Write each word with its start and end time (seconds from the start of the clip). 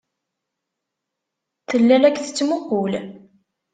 Tella 1.69 1.95
la 2.01 2.09
k-tettmuqqul. 2.15 2.93